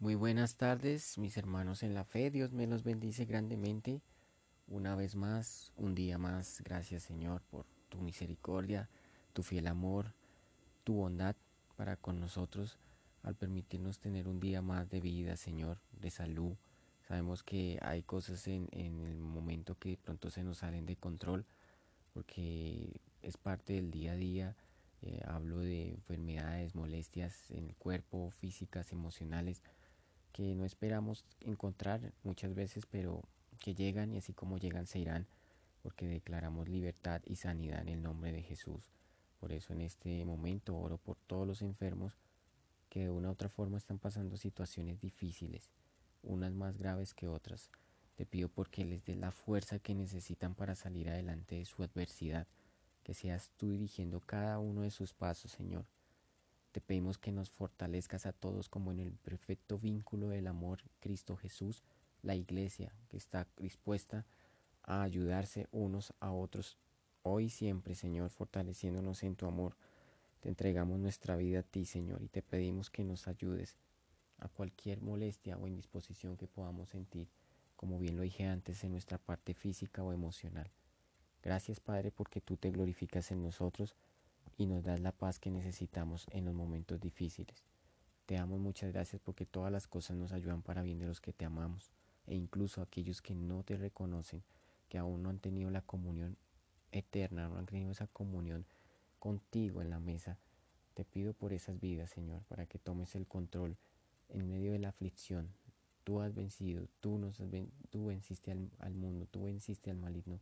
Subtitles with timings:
[0.00, 2.30] Muy buenas tardes, mis hermanos en la fe.
[2.30, 4.00] Dios me los bendice grandemente.
[4.66, 6.62] Una vez más, un día más.
[6.64, 8.88] Gracias, Señor, por tu misericordia,
[9.34, 10.14] tu fiel amor,
[10.84, 11.36] tu bondad
[11.76, 12.78] para con nosotros
[13.22, 16.56] al permitirnos tener un día más de vida, Señor, de salud.
[17.06, 21.44] Sabemos que hay cosas en, el momento que de pronto se nos salen de control
[22.14, 24.56] porque es parte del día a día.
[25.02, 29.62] Eh, hablo de enfermedades, molestias en el cuerpo, físicas, emocionales
[30.32, 33.22] que no esperamos encontrar muchas veces, pero
[33.58, 35.26] que llegan y así como llegan se irán,
[35.82, 38.90] porque declaramos libertad y sanidad en el nombre de Jesús.
[39.38, 42.18] Por eso en este momento oro por todos los enfermos
[42.88, 45.70] que de una u otra forma están pasando situaciones difíciles,
[46.22, 47.70] unas más graves que otras.
[48.16, 52.46] Te pido porque les des la fuerza que necesitan para salir adelante de su adversidad,
[53.02, 55.86] que seas tú dirigiendo cada uno de sus pasos, Señor
[56.72, 61.36] te pedimos que nos fortalezcas a todos como en el perfecto vínculo del amor Cristo
[61.36, 61.82] Jesús,
[62.22, 64.24] la iglesia que está dispuesta
[64.82, 66.78] a ayudarse unos a otros
[67.22, 69.76] hoy y siempre, Señor, fortaleciéndonos en tu amor.
[70.40, 73.76] Te entregamos nuestra vida a ti, Señor, y te pedimos que nos ayudes
[74.38, 77.28] a cualquier molestia o indisposición que podamos sentir,
[77.76, 80.70] como bien lo dije antes, en nuestra parte física o emocional.
[81.42, 83.96] Gracias, Padre, porque tú te glorificas en nosotros
[84.60, 87.64] y nos das la paz que necesitamos en los momentos difíciles.
[88.26, 91.32] Te amo muchas gracias porque todas las cosas nos ayudan para bien de los que
[91.32, 91.90] te amamos
[92.26, 94.42] e incluso aquellos que no te reconocen,
[94.90, 96.36] que aún no han tenido la comunión
[96.92, 98.66] eterna, no han tenido esa comunión
[99.18, 100.36] contigo en la mesa.
[100.92, 103.78] Te pido por esas vidas, Señor, para que tomes el control
[104.28, 105.48] en medio de la aflicción.
[106.04, 107.42] Tú has vencido, tú, nos
[107.88, 110.38] tú venciste al, al mundo, tú venciste al maligno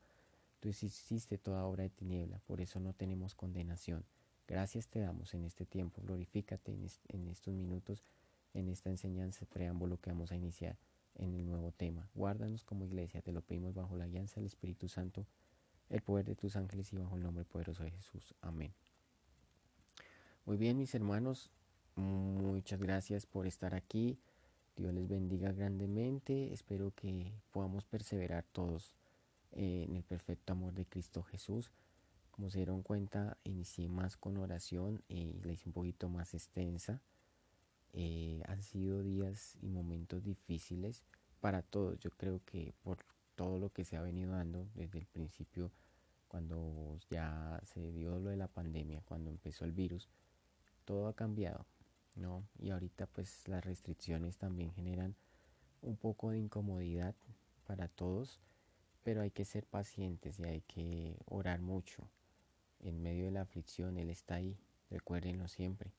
[0.61, 4.05] Tú hiciste toda obra de tiniebla, por eso no tenemos condenación.
[4.49, 8.03] Gracias te damos en este tiempo, glorifícate en, estos minutos,
[8.55, 10.77] en esta enseñanza, preámbulo que vamos a iniciar
[11.15, 12.09] en el nuevo tema.
[12.15, 15.27] Guárdanos como iglesia, te lo pedimos bajo la alianza del Espíritu Santo,
[15.91, 18.35] el poder de tus ángeles y bajo el nombre poderoso de Jesús.
[18.41, 18.73] Amén.
[20.45, 21.51] Muy bien, mis hermanos,
[21.95, 24.19] muchas gracias por estar aquí.
[24.77, 26.53] Dios les bendiga grandemente.
[26.53, 28.98] Espero que podamos perseverar todos
[29.53, 31.71] eh, en el perfecto amor de Cristo Jesús.
[32.31, 37.01] Como se dieron cuenta, inicié más con oración y la hice un poquito más extensa.
[37.93, 41.03] Eh, han sido días y momentos difíciles
[41.41, 41.99] para todos.
[41.99, 42.99] Yo creo que por
[43.35, 45.73] todo lo que se ha venido dando desde el principio,
[46.29, 50.09] cuando ya se dio lo de la pandemia, cuando empezó el virus,
[50.85, 51.67] todo ha cambiado,
[52.17, 52.47] ¿no?
[52.59, 55.17] Y ahorita pues las restricciones también generan
[55.81, 57.15] un poco de incomodidad
[57.67, 58.41] para todos
[59.09, 62.07] pero hay que ser pacientes y hay que orar mucho.
[62.79, 64.59] En medio de la aflicción Él está ahí,
[64.91, 65.95] recuérdenlo siempre.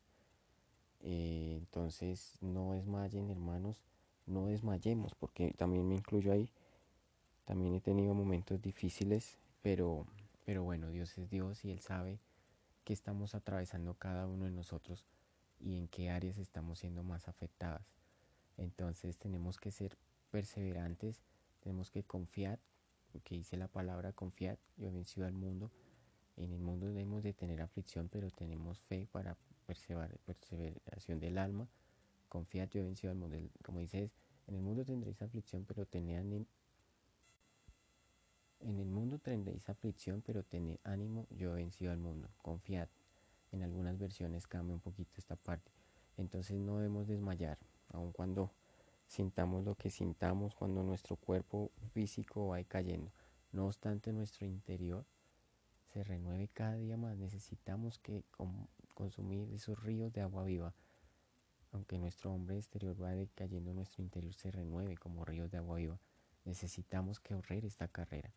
[0.99, 3.81] Eh, entonces no desmayen hermanos,
[4.27, 6.51] no desmayemos, porque también me incluyo ahí.
[7.45, 10.05] También he tenido momentos difíciles, pero,
[10.45, 12.19] pero bueno, Dios es Dios y Él sabe
[12.83, 15.07] que estamos atravesando cada uno de nosotros
[15.59, 17.87] y en qué áreas estamos siendo más afectadas.
[18.57, 19.97] Entonces tenemos que ser
[20.29, 21.23] perseverantes,
[21.59, 22.59] tenemos que confiar
[23.23, 25.71] que dice la palabra confiar, yo he vencido al mundo.
[26.37, 31.67] En el mundo debemos de tener aflicción, pero tenemos fe para perseverar, perseveración del alma.
[32.29, 33.37] Confiad, yo he vencido al mundo.
[33.63, 34.11] Como dices,
[34.47, 36.45] en el mundo tendréis aflicción, pero tened ánimo.
[38.61, 42.29] En el mundo tendréis aflicción, pero tened ánimo, yo he vencido al mundo.
[42.41, 42.89] Confiad.
[43.51, 45.71] En algunas versiones cambia un poquito esta parte.
[46.17, 47.57] Entonces no debemos desmayar,
[47.89, 48.51] aun cuando
[49.09, 53.11] sintamos lo que sintamos cuando nuestro cuerpo físico va cayendo.
[53.51, 55.03] No obstante, nuestro interior
[55.91, 57.17] se renueve cada día más.
[57.17, 58.23] Necesitamos que
[58.93, 60.75] consumir esos ríos de agua viva.
[61.71, 65.99] Aunque nuestro hombre exterior va decayendo, nuestro interior se renueve como ríos de agua viva.
[66.45, 68.31] Necesitamos que correr esta carrera.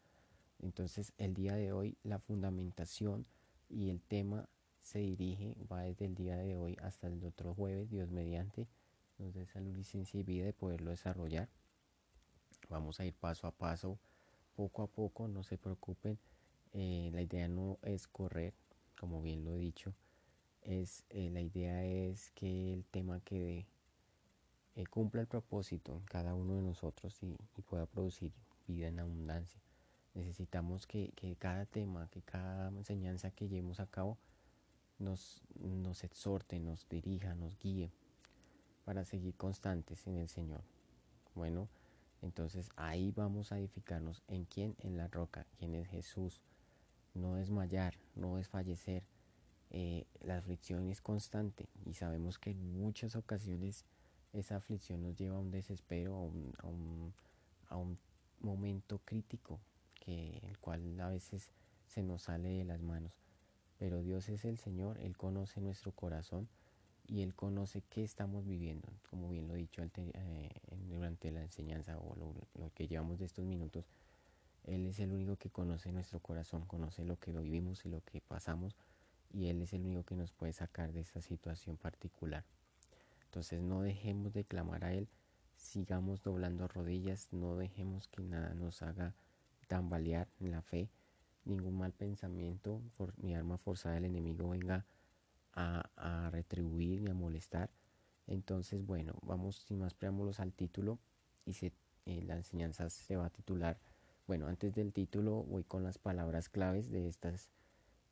[0.59, 3.27] Entonces, el día de hoy, la fundamentación
[3.69, 4.49] y el tema
[4.81, 8.69] se dirige, va desde el día de hoy hasta el otro jueves, Dios mediante
[9.31, 11.49] dé salud, licencia y vida de poderlo desarrollar.
[12.69, 13.99] Vamos a ir paso a paso,
[14.57, 16.19] poco a poco, no se preocupen.
[16.73, 18.55] Eh, la idea no es correr,
[18.99, 19.95] como bien lo he dicho.
[20.63, 23.67] Es, eh, la idea es que el tema quede,
[24.75, 28.33] eh, cumpla el propósito en cada uno de nosotros y, pueda producir
[28.67, 29.61] vida en abundancia.
[30.15, 34.19] Necesitamos que, cada tema, que cada enseñanza que llevemos a cabo
[34.99, 37.93] nos, nos exhorte, nos dirija, nos guíe
[38.85, 40.63] para seguir constantes en el Señor.
[41.35, 41.69] Bueno,
[42.23, 44.23] entonces ahí vamos a edificarnos.
[44.29, 44.77] ¿En quién?
[44.79, 45.47] En la roca.
[45.59, 46.41] ¿Quién es Jesús?
[47.15, 49.05] No desmayar, no desfallecer.
[49.71, 53.87] Eh, la aflicción es constante y sabemos que en muchas ocasiones
[54.35, 57.15] esa aflicción nos lleva a un desespero, a un,
[57.69, 57.99] a un,
[58.41, 59.61] momento crítico,
[59.95, 61.49] que el cual a veces
[61.87, 63.13] se nos sale de las manos.
[63.79, 66.49] Pero Dios es el Señor, Él conoce nuestro corazón
[67.13, 70.51] y Él conoce qué estamos viviendo, como bien lo he dicho eh,
[70.89, 73.85] durante la enseñanza o lo, que llevamos de estos minutos.
[74.65, 78.23] Él es el único que conoce nuestro corazón, conoce lo que vivimos y lo que
[78.23, 78.77] pasamos
[79.31, 82.45] y Él es el único que nos puede sacar de esta situación particular.
[83.27, 85.07] Entonces no dejemos de clamar a Él,
[85.55, 89.13] sigamos doblando rodillas, no dejemos que nada nos haga
[89.69, 90.89] tambalear en la fe,
[91.45, 94.87] ningún mal pensamiento, por, mi arma forzada del enemigo venga
[95.55, 97.71] a, retribuir ni a molestar.
[98.27, 100.99] Entonces, bueno, vamos sin más preámbulos al título
[101.45, 101.73] y se,
[102.07, 103.79] eh, la enseñanza se va a titular.
[104.27, 107.51] Bueno, antes del título voy con las palabras claves de estas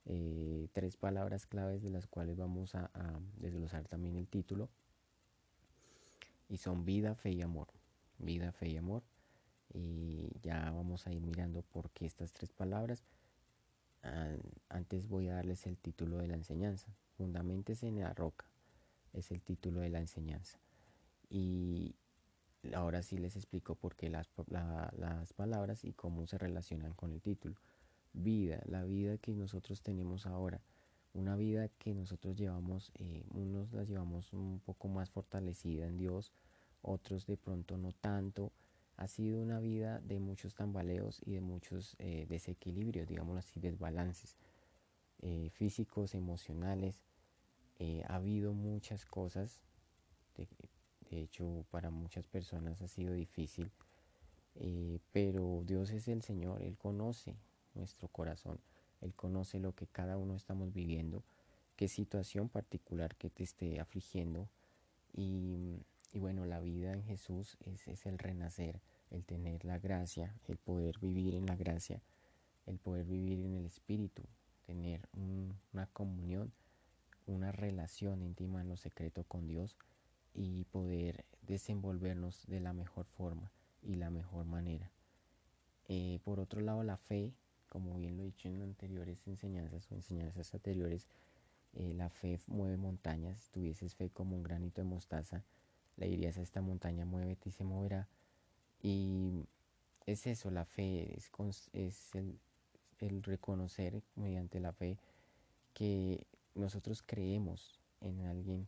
[0.07, 2.91] eh, tres palabras claves de las cuales vamos a,
[3.37, 4.69] desglosar también el título.
[6.49, 7.69] Y son vida, fe y amor.
[8.19, 9.05] Vida, fe y amor.
[9.73, 13.05] Y ya vamos a ir mirando por qué estas tres palabras.
[14.69, 16.89] Antes voy a darles el título de la enseñanza.
[17.17, 18.47] Fundamentes en la roca.
[19.13, 20.59] Es el título de la enseñanza.
[21.29, 21.95] Y
[22.75, 24.29] ahora sí les explico por qué las,
[25.35, 27.57] palabras y cómo se relacionan con el título
[28.13, 30.61] vida, la vida que nosotros tenemos ahora,
[31.13, 36.33] una vida que nosotros llevamos, eh, unos la llevamos un poco más fortalecida en Dios,
[36.83, 38.53] otros de pronto no tanto.
[39.01, 44.37] Ha sido una vida de muchos tambaleos y de muchos eh, desequilibrios, digamos así, desbalances
[45.23, 47.03] eh, físicos, emocionales.
[48.09, 49.61] ha habido muchas cosas,
[50.37, 50.47] de,
[51.11, 53.71] de, hecho para muchas personas ha sido difícil,
[55.13, 57.35] pero Dios es el Señor, Él conoce,
[57.75, 58.61] nuestro corazón.
[59.01, 61.23] Él conoce lo que cada uno estamos viviendo,
[61.77, 64.49] qué situación particular que te esté afligiendo.
[65.13, 65.79] Y,
[66.19, 68.81] bueno, la vida en Jesús es, es, el renacer,
[69.11, 72.03] el tener la gracia, el poder vivir en la gracia,
[72.67, 74.23] el poder vivir en el Espíritu,
[74.67, 76.53] tener una comunión,
[77.27, 79.77] una relación íntima en lo secreto con Dios
[80.35, 83.53] y poder desenvolvernos de la mejor forma
[83.83, 84.91] y la mejor manera.
[85.89, 87.33] Eh, por otro lado, la fe
[87.71, 91.07] como bien lo he dicho en anteriores enseñanzas o enseñanzas anteriores,
[91.73, 93.49] eh, la fe mueve montañas.
[93.51, 95.45] Tuvieses fe como un granito de mostaza,
[96.01, 98.09] le dirías a esta montaña, muévete y se moverá.
[98.83, 99.45] Y
[100.07, 101.31] es eso, la fe, es,
[101.73, 102.15] es
[103.01, 104.99] el, reconocer mediante la fe
[105.75, 108.67] que nosotros creemos en alguien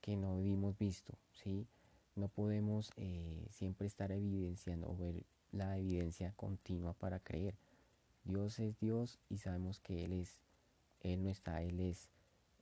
[0.00, 1.66] que no hemos visto, ¿sí?
[2.14, 7.56] No podemos eh, siempre estar evidenciando o ver la evidencia continua para creer.
[8.24, 10.40] Dios es Dios y sabemos que Él es,
[11.00, 12.08] Él no está, Él es,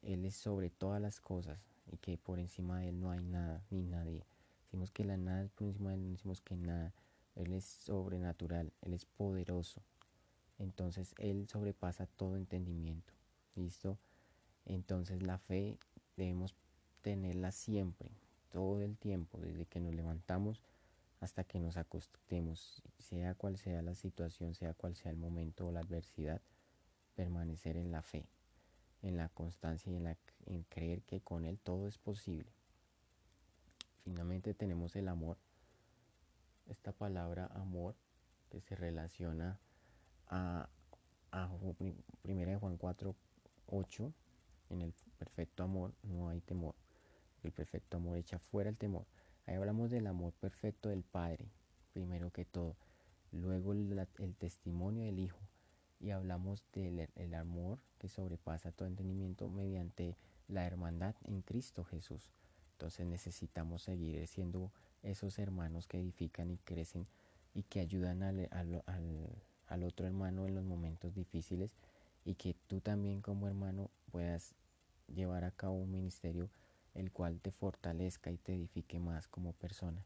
[0.03, 3.63] Él es sobre todas las cosas y que por encima de Él no hay nada
[3.71, 4.25] ni nadie.
[4.65, 6.93] Decimos que la nada es por encima de Él, no decimos que nada.
[7.35, 9.83] Él es sobrenatural, Él es poderoso.
[10.59, 13.13] Entonces Él sobrepasa todo entendimiento.
[13.57, 13.99] ¿Listo?
[14.65, 15.79] Entonces la fe
[16.17, 16.55] debemos
[17.03, 18.11] tenerla siempre,
[18.51, 20.63] todo el tiempo, desde que nos levantamos
[21.21, 25.73] hasta que nos acostemos, sea cual sea la situación, sea cual sea el momento o
[25.73, 26.41] la adversidad,
[27.15, 28.27] permanecer en la fe,
[29.03, 32.51] en la constancia y en, creer que con Él todo es posible.
[34.05, 35.37] Finalmente tenemos el amor,
[36.67, 37.95] esta palabra amor
[38.51, 39.59] que se relaciona
[40.27, 40.69] a,
[41.31, 43.15] a 1 Juan 4,
[43.67, 44.13] 8,
[44.71, 46.75] en el perfecto amor no hay temor,
[47.43, 49.07] el perfecto amor echa fuera el temor
[49.51, 51.49] Ahí hablamos del amor perfecto del Padre,
[51.93, 52.77] primero que todo.
[53.33, 54.07] Luego el,
[54.39, 55.41] testimonio del Hijo.
[56.01, 60.17] Y hablamos del el amor que sobrepasa todo entendimiento mediante
[60.49, 62.31] la hermandad en Cristo Jesús.
[62.73, 67.07] Entonces necesitamos seguir siendo esos hermanos que edifican y crecen
[67.55, 68.83] y que ayudan al, al,
[69.67, 71.71] al, otro hermano en los momentos difíciles
[72.25, 74.55] y que tú también como hermano puedas
[75.09, 76.49] llevar a cabo un ministerio
[76.95, 80.05] el cual te fortalezca y te edifique más como persona,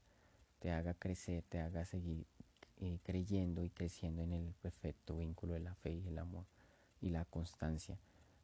[0.59, 2.27] te haga crecer, te haga seguir
[2.81, 6.45] eh, creyendo y creciendo en el perfecto vínculo de la fe y el amor
[7.01, 7.99] y la constancia.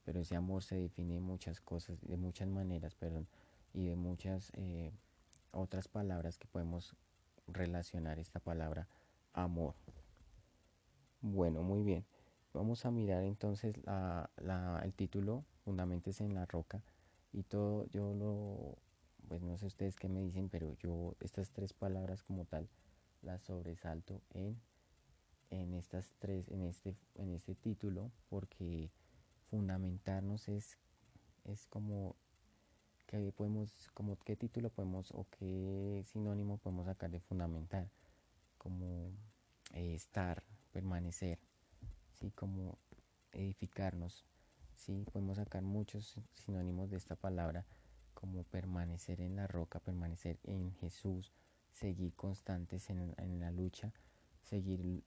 [0.05, 2.97] Pero ese amor se define en muchas cosas, de muchas maneras,
[3.73, 4.93] y de muchas eh,
[5.53, 6.97] otras palabras que podemos
[7.47, 8.89] relacionar esta palabra
[9.33, 9.75] amor.
[11.21, 12.05] Bueno, muy bien.
[12.53, 16.83] Vamos a mirar entonces el título, Fundamentes en la Roca
[17.33, 18.77] y todo yo lo
[19.29, 22.69] pues no sé ustedes qué me dicen pero yo estas tres palabras como tal
[23.23, 24.61] las sobresalto en
[25.51, 28.91] en estas tres en este en este título porque
[29.51, 30.79] fundamentarnos es
[31.45, 32.17] es como
[33.11, 37.91] ¿qué podemos, como qué título podemos o qué sinónimo podemos sacar de fundamental?
[38.57, 39.11] Como
[39.75, 41.41] eh, estar, permanecer,
[42.13, 42.31] ¿sí?
[42.31, 42.79] Como
[43.33, 44.25] edificarnos,
[44.77, 45.05] ¿sí?
[45.13, 47.67] Podemos sacar muchos sinónimos de esta palabra
[48.15, 51.33] como permanecer en la roca, permanecer en Jesús,
[51.73, 53.93] seguir constantes en, la lucha,
[54.43, 55.03] seguir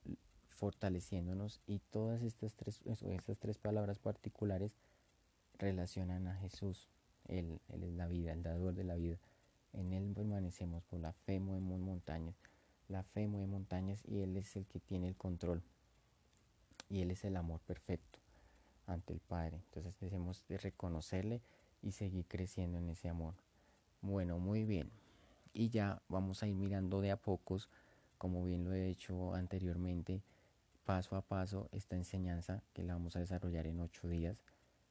[0.50, 4.72] fortaleciéndonos y todas estas tres, estas tres palabras particulares
[5.58, 6.90] relacionan a Jesús.
[7.28, 9.18] Él, él, es la vida, el dador de la vida.
[9.74, 12.36] En Él permanecemos, por la fe movemos montañas.
[12.88, 15.64] La fe mueve montañas y Él es el que tiene el control.
[16.90, 18.20] Y Él es el amor perfecto
[18.86, 19.58] ante el Padre.
[19.58, 21.42] Entonces debemos de reconocerle
[21.82, 23.36] y seguir creciendo en ese amor.
[24.02, 24.92] Bueno, muy bien.
[25.54, 27.70] Y ya vamos a ir mirando de a pocos,
[28.18, 30.24] como bien lo he hecho anteriormente,
[30.86, 34.44] paso a paso esta enseñanza que la vamos a desarrollar en ocho días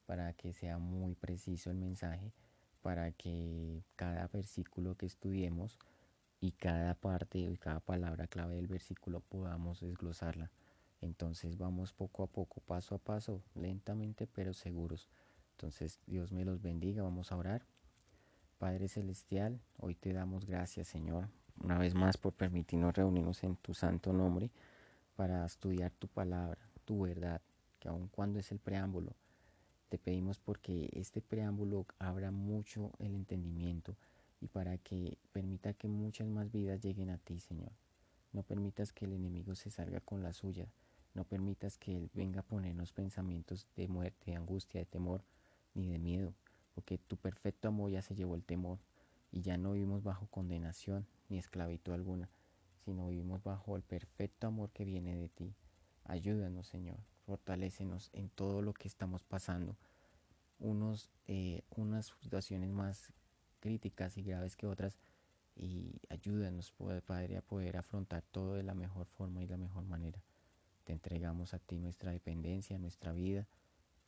[0.07, 2.33] para que sea muy preciso el mensaje,
[2.81, 5.79] para que cada versículo que estudiemos
[6.41, 10.51] y cada parte y cada palabra clave del versículo podamos desglosarla.
[11.01, 15.09] Entonces vamos poco a poco, paso a paso, lentamente pero seguros.
[15.53, 17.67] Entonces, Dios me los bendiga, vamos a orar.
[18.63, 21.29] Padre Celestial, hoy te damos gracias, Señor,
[21.65, 24.53] una vez más por permitirnos reunirnos en tu santo nombre
[25.17, 27.43] para estudiar tu palabra, tu verdad,
[27.81, 29.17] que aun cuando es el preámbulo,
[29.89, 33.97] te pedimos porque este preámbulo abra mucho el entendimiento
[34.41, 37.73] y para que permita que muchas más vidas lleguen a ti, Señor.
[38.33, 40.69] No permitas que el enemigo se salga con la suya.
[41.15, 45.25] No permitas que Él venga a ponernos pensamientos de muerte, de angustia, de temor,
[45.75, 46.33] ni de miedo,
[46.75, 48.79] porque tu perfecto amor ya se llevó el temor
[49.31, 52.29] y ya no vivimos bajo condenación ni esclavitud alguna,
[52.85, 55.55] sino vivimos bajo el perfecto amor que viene de ti.
[56.05, 59.77] Ayúdanos, Señor, fortalécenos en todo lo que estamos pasando.
[60.59, 63.13] Unos, eh, unas situaciones más
[63.61, 64.99] críticas y graves que otras,
[65.55, 66.73] y ayúdanos,
[67.07, 70.23] Padre, a poder afrontar todo de la mejor forma y la mejor manera.
[70.85, 73.47] Te entregamos a ti nuestra dependencia, nuestra vida,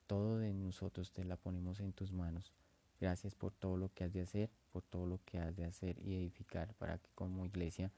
[0.07, 2.53] todo de nosotros te la ponemos en tus manos.
[3.01, 5.99] Gracias por todo lo que has de hacer, por todo lo que has de hacer
[5.99, 7.91] y edificar para que como iglesia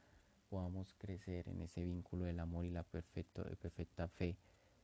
[0.48, 4.36] podamos crecer en ese vínculo del amor y la perfecto, de perfecta fe.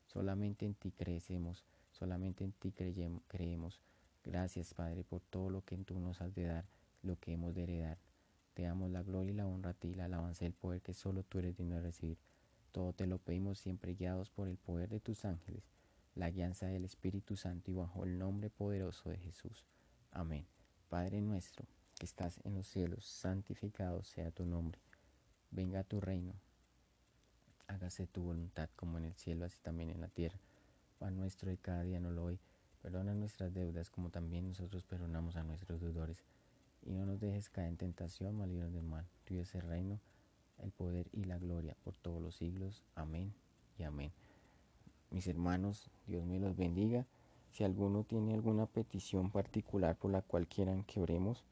[0.06, 3.80] Solamente en ti crecemos, solamente en ti creemos.
[4.24, 6.66] Gracias Padre por todo lo que tú nos has de dar,
[7.02, 7.98] lo que hemos de heredar.
[8.54, 10.92] Te damos la gloria y la honra a ti, la alabanza y el poder que
[10.92, 12.18] solo tú eres digno de recibir.
[12.70, 15.72] Todo te lo pedimos siempre guiados por el poder de tus ángeles
[16.14, 19.64] la guianza del Espíritu Santo y bajo el nombre poderoso de Jesús.
[20.10, 20.46] Amén.
[20.88, 21.66] Padre nuestro,
[21.98, 24.78] que estás en los cielos, santificado sea tu nombre.
[25.50, 26.34] Venga a tu reino.
[27.66, 30.38] Hágase tu voluntad como en el cielo, así también en la tierra.
[30.98, 32.38] Pan nuestro de cada día no lo hoy.
[32.82, 36.18] Perdona nuestras deudas como también nosotros perdonamos a nuestros deudores.
[36.82, 39.06] Y no nos dejes caer en tentación, malignos del mal.
[39.24, 40.00] Tuyo es el reino,
[40.58, 42.82] el poder y la gloria por todos los siglos.
[42.96, 43.32] Amén
[43.78, 44.12] y amén
[45.12, 47.06] mis hermanos, Dios me los bendiga.
[47.50, 51.44] Si alguno tiene alguna petición particular por la cual quieran que oremos,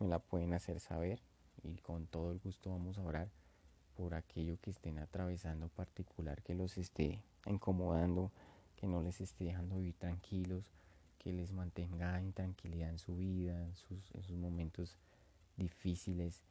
[0.00, 1.20] me la pueden hacer saber
[1.62, 3.28] y con todo el gusto vamos a orar
[3.96, 8.30] por aquello que estén atravesando particular, que los esté incomodando,
[8.74, 10.72] que no les esté dejando vivir tranquilos,
[11.18, 14.98] que les mantenga en tranquilidad en su vida, en sus, momentos
[15.56, 16.42] difíciles,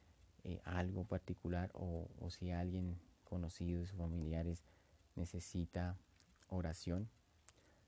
[0.42, 4.64] eh, algo particular o, o si alguien conocido sus familiares
[5.14, 5.96] necesita
[6.48, 7.08] oración,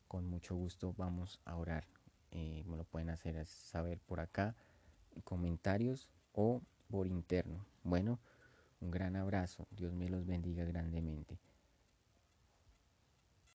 [0.06, 1.86] con mucho gusto vamos a orar.
[2.30, 4.54] Eh, me lo pueden hacer saber por acá,
[5.14, 7.64] en comentarios o por interno.
[7.84, 8.18] Bueno,
[8.80, 9.66] un gran abrazo.
[9.70, 11.38] Dios me los bendiga grandemente.